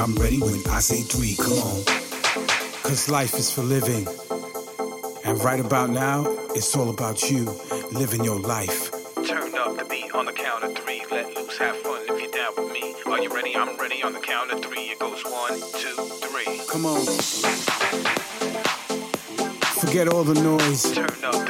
[0.00, 1.36] I'm ready when I say three.
[1.36, 1.84] Come on.
[2.82, 4.08] Cause life is for living.
[5.26, 7.44] And right about now, it's all about you
[7.92, 8.90] living your life.
[9.26, 11.04] Turn up the beat on the count of three.
[11.10, 12.94] Let loose, have fun if you're down with me.
[13.06, 13.54] Are you ready?
[13.54, 14.88] I'm ready on the count of three.
[14.90, 15.94] It goes one, two,
[16.26, 16.62] three.
[16.68, 17.04] Come on.
[19.80, 20.92] Forget all the noise.
[20.94, 21.49] Turn up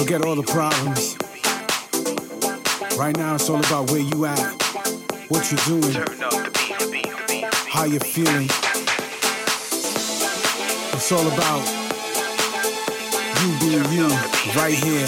[0.00, 1.14] Forget all the problems.
[2.96, 4.40] Right now, it's all about where you at,
[5.28, 5.92] what you're doing.
[7.68, 8.48] How you're feeling.
[10.96, 11.60] It's all about
[13.44, 14.08] you being you
[14.56, 15.06] right here.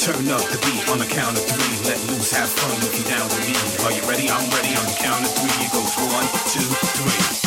[0.00, 1.90] Turn up the beat on the count of three.
[1.90, 3.84] Let loose, have fun you're down with me.
[3.84, 4.30] Are you ready?
[4.30, 5.66] I'm ready on the count of three.
[5.66, 6.64] It goes one, two,
[6.96, 7.39] three.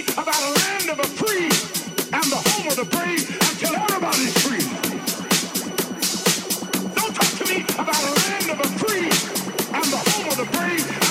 [0.00, 1.48] about a land of the free
[2.30, 3.28] the home of the brave
[4.40, 4.64] free.
[6.94, 9.04] Don't talk to me about a land of the free
[9.74, 11.01] and the home of the brave.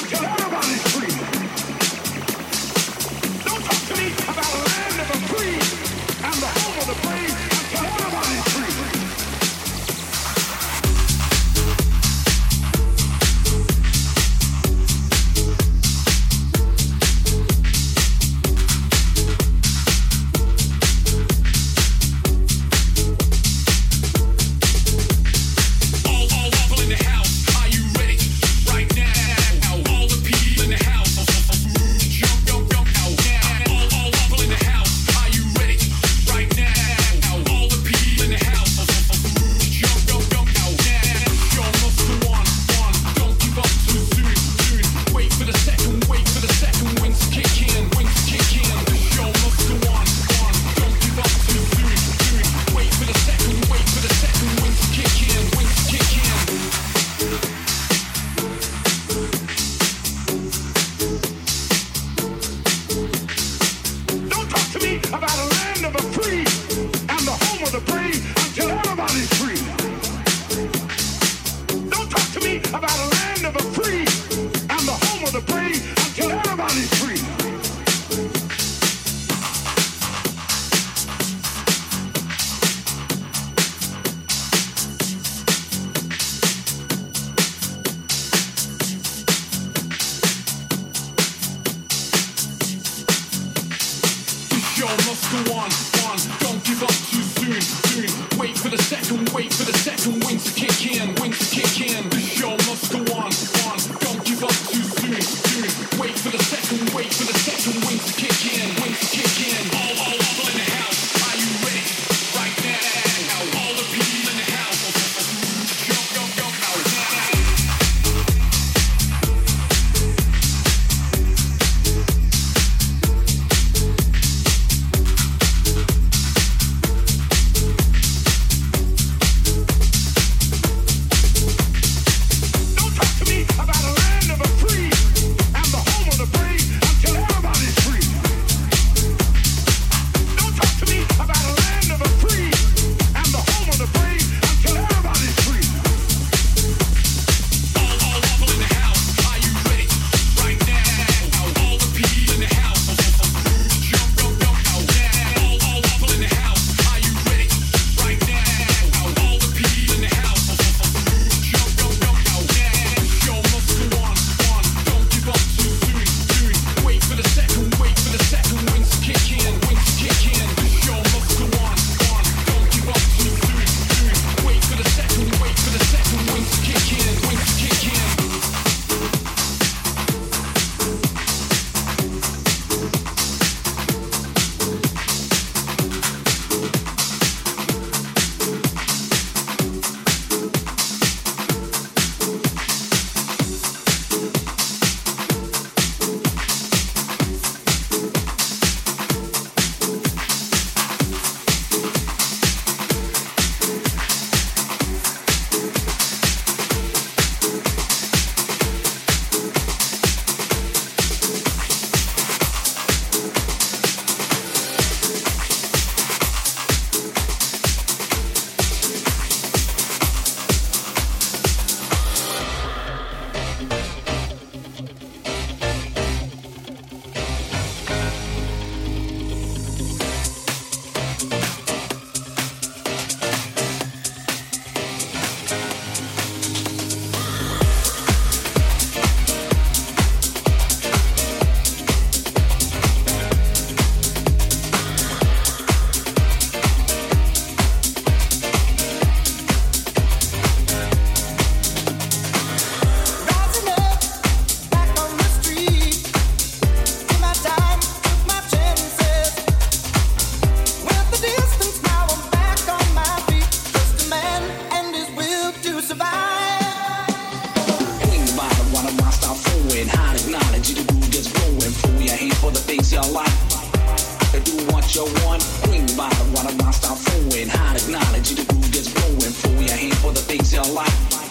[280.74, 281.31] Like.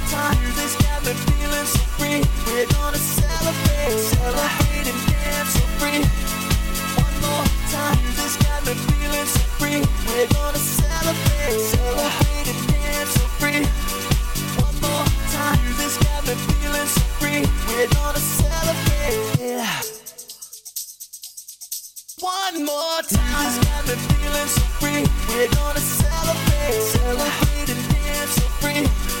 [0.11, 0.35] time.
[0.35, 2.19] Feeling so free.
[2.45, 3.95] We're gonna celebrate.
[4.11, 6.03] Celebrate and dance so free.
[6.99, 7.97] One more time.
[8.91, 9.79] Feeling so free.
[10.07, 11.59] We're gonna celebrate.
[11.71, 13.63] Celebrate and dance so free.
[14.59, 15.59] One more time.
[15.79, 17.41] Feeling so free.
[17.67, 19.17] We're gonna celebrate.
[22.19, 23.51] One more time.
[24.11, 25.03] Feeling so free.
[25.29, 26.81] We're gonna celebrate.
[26.95, 29.20] Celebrate and dance so free.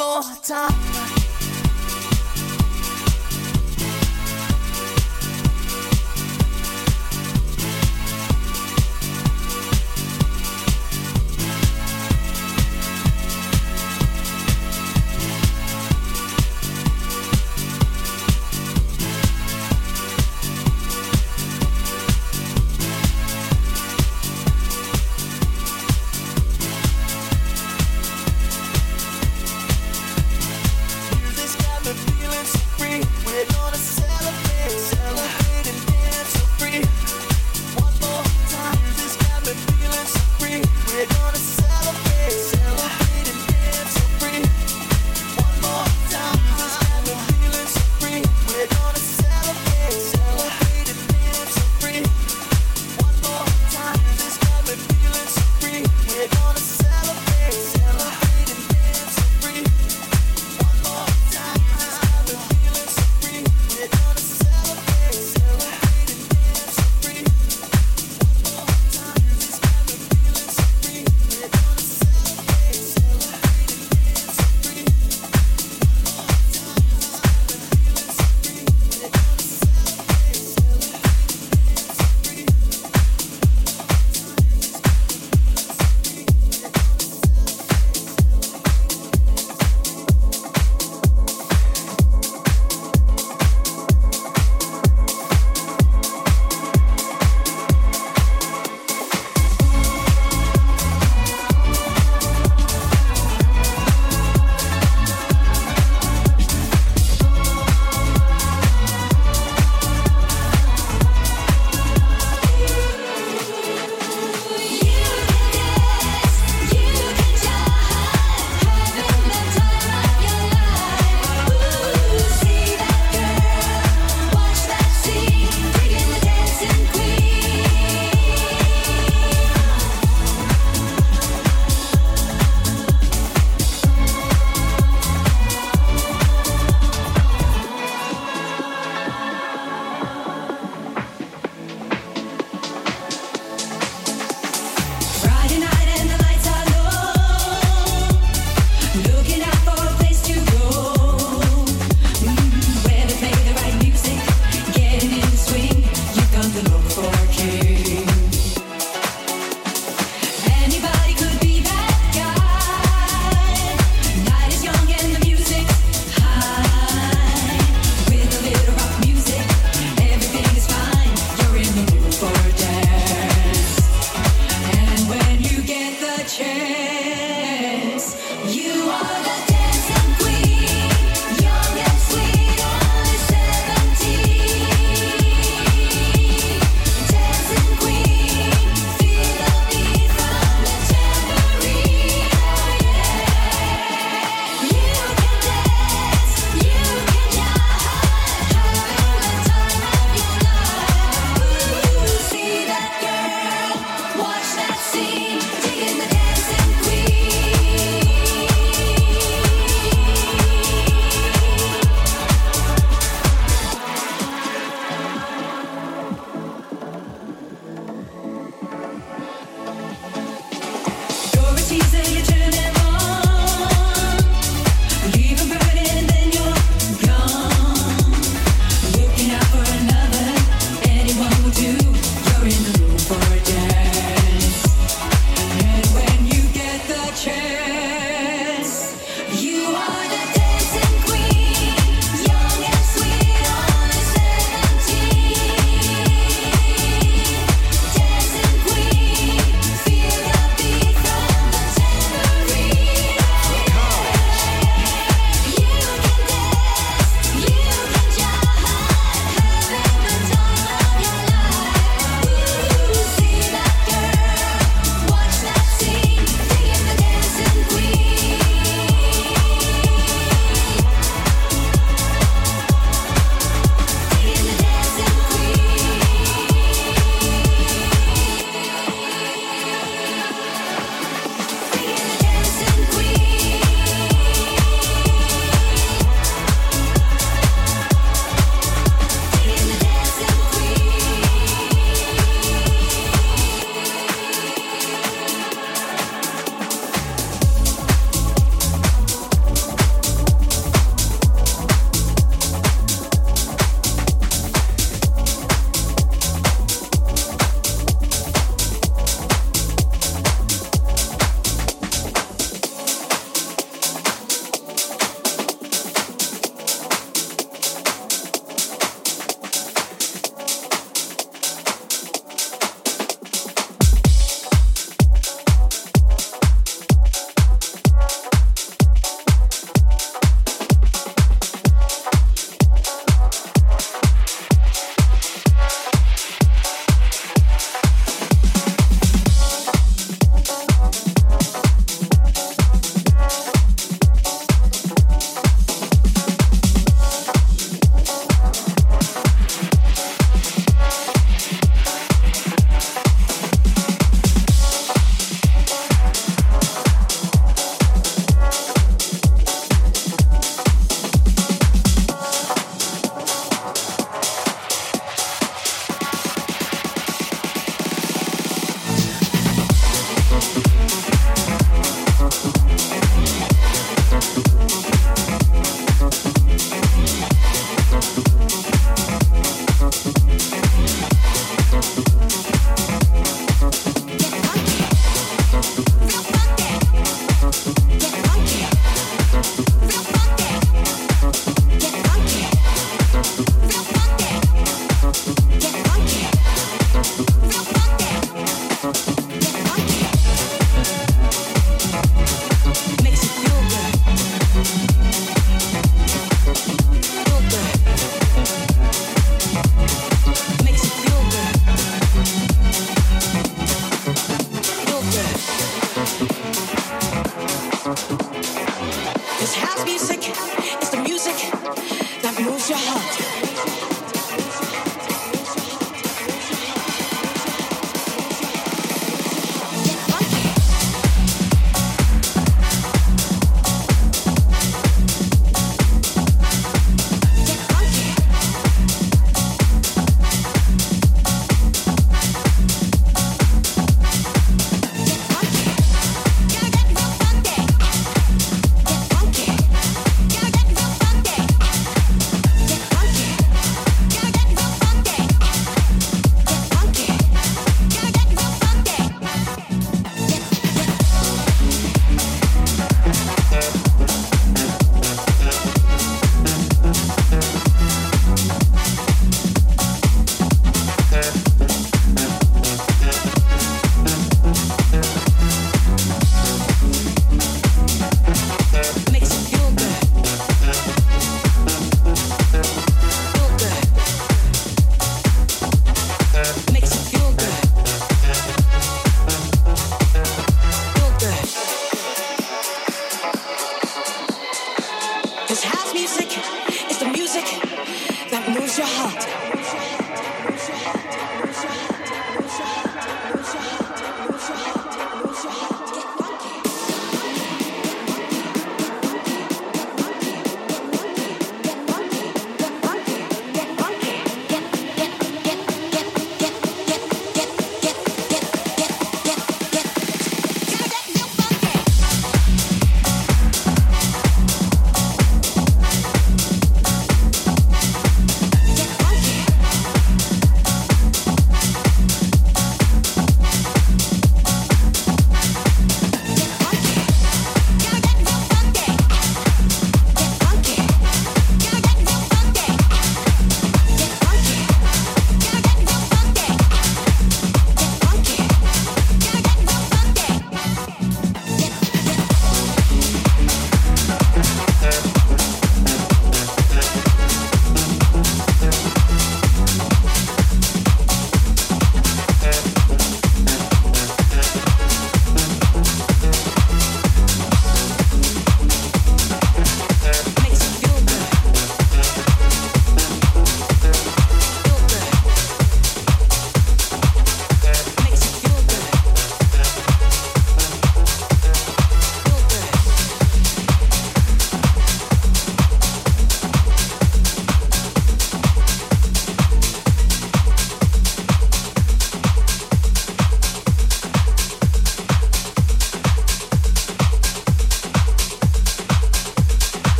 [0.00, 0.99] More time.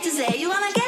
[0.00, 0.81] Thank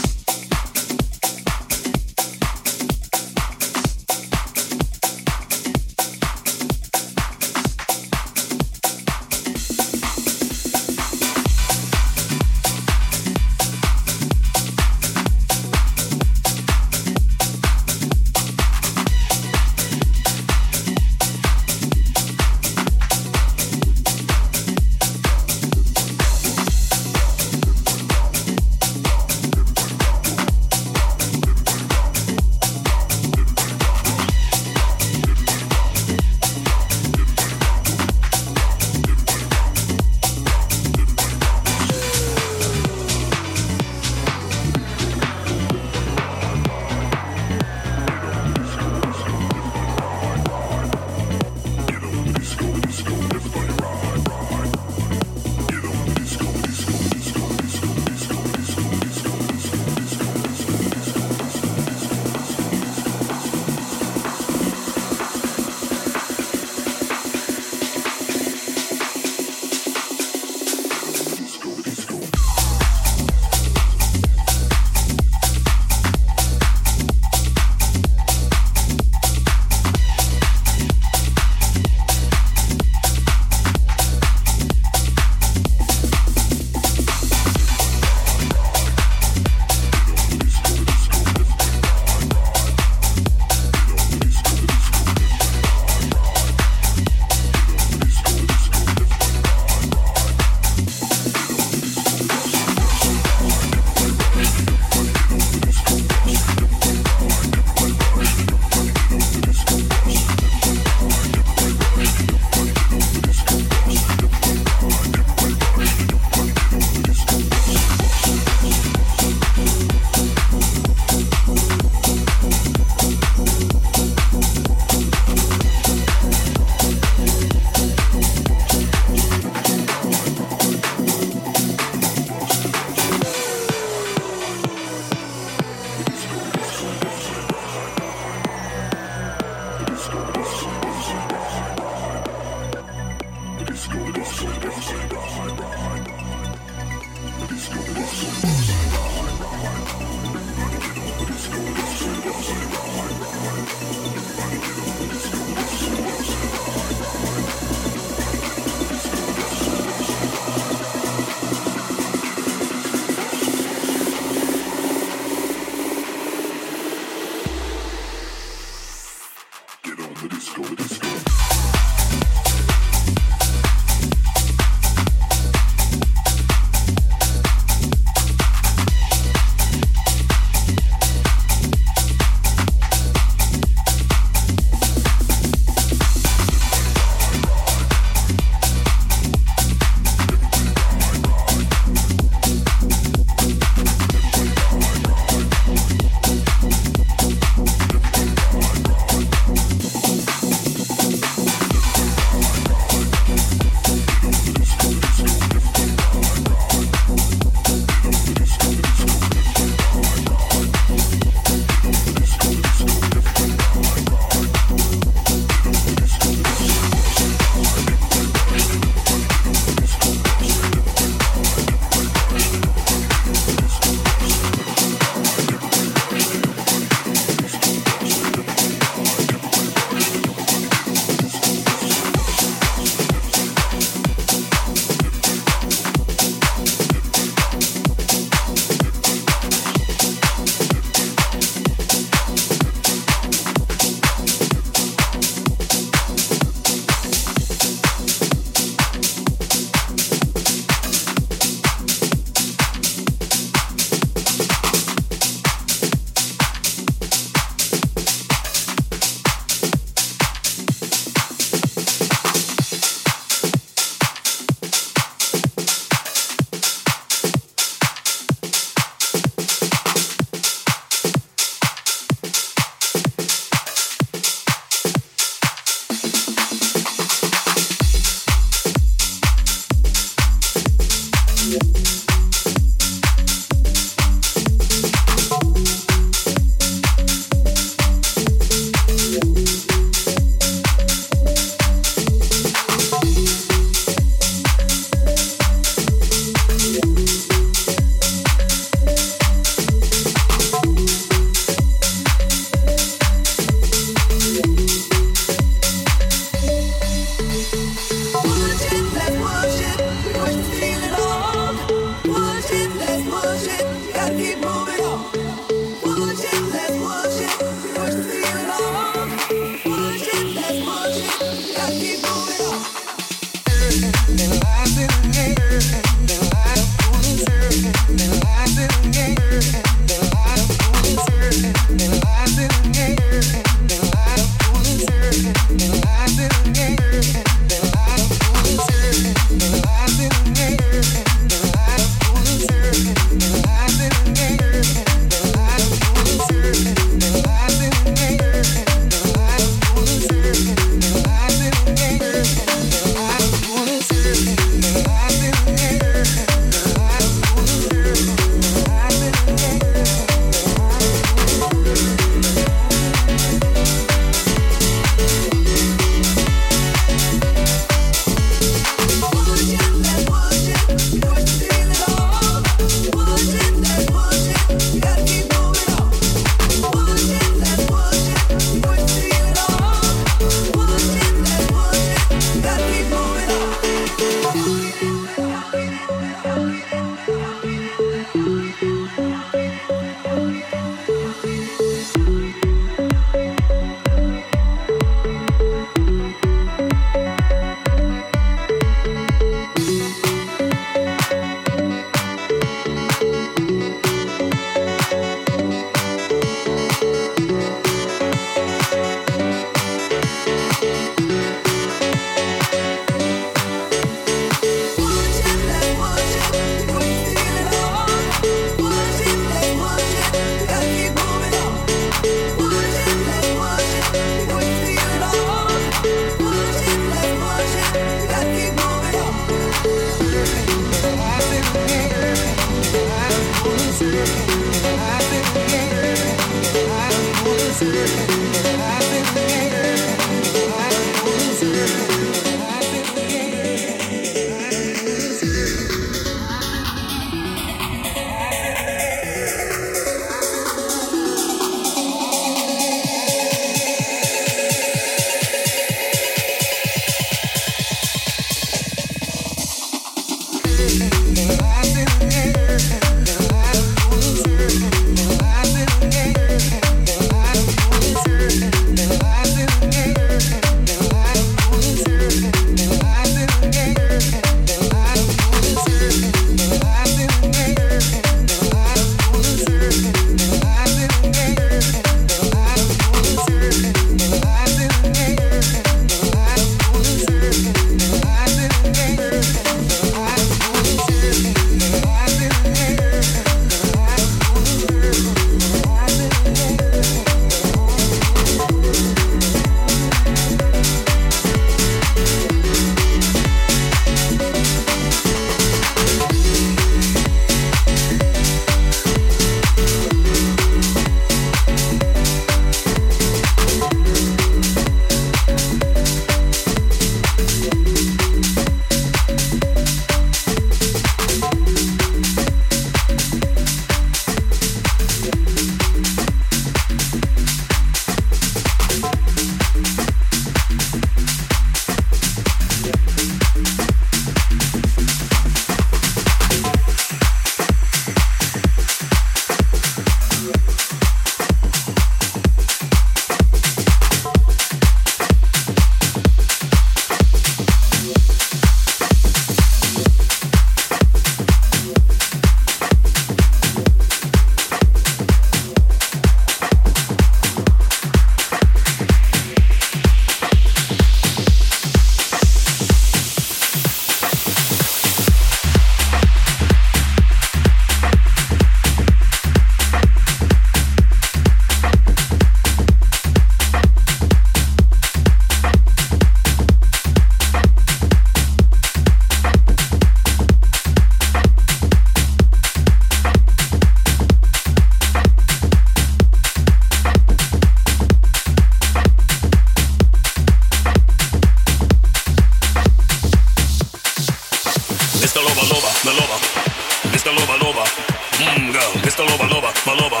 [599.46, 600.00] Loba, Maloba,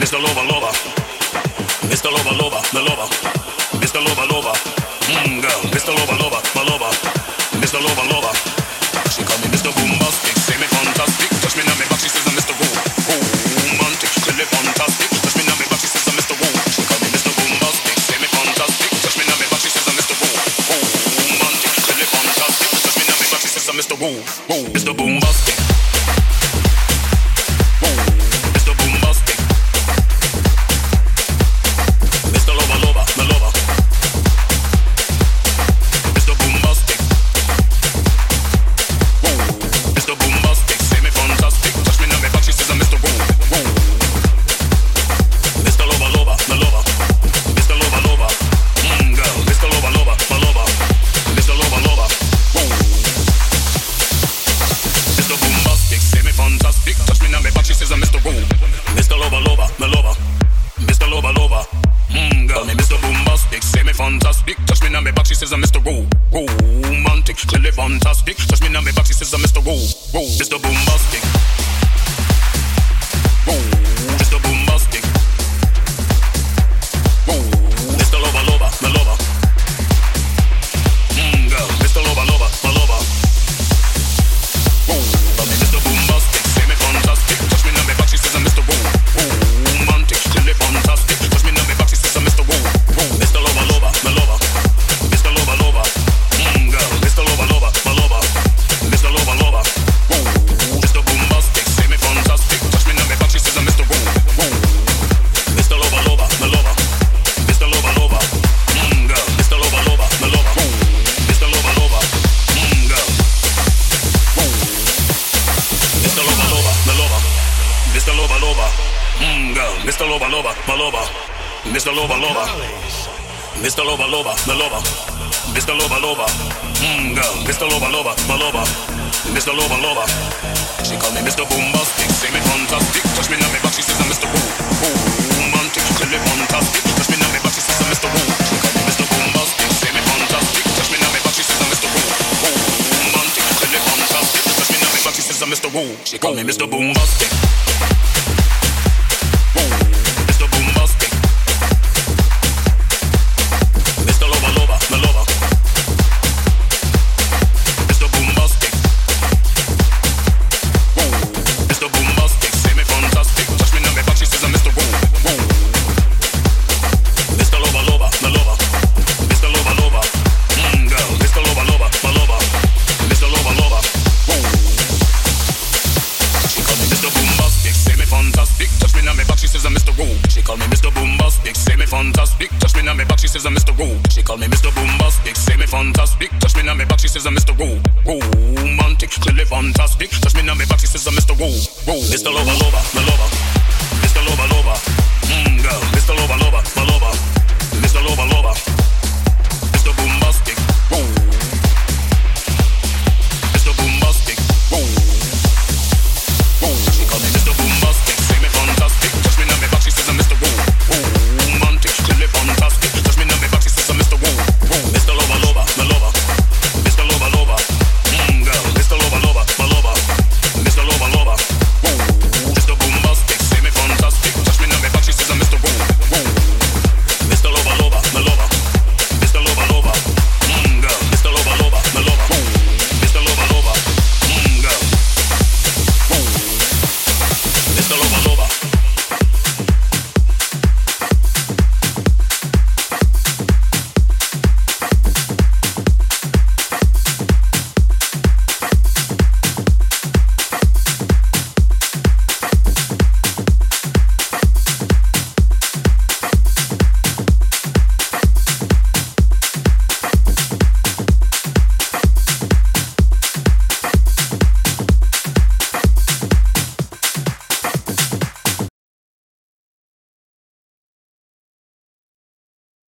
[0.00, 0.18] Mr.
[0.18, 0.70] Lova, Lova,
[1.88, 2.10] Mr.
[2.10, 3.06] Lova, Loba, Maloba,
[3.78, 4.00] Mr.
[4.00, 4.52] Lova Loba,
[5.08, 5.94] Mmm, girl, Mr.
[5.94, 6.90] Lova Loba, Loba, Maloba,
[7.60, 7.78] Mr.
[7.80, 8.32] Lova, Lova,
[9.12, 9.70] She call me Mr.
[9.72, 10.33] Boombastic.